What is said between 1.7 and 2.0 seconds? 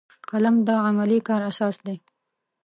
دی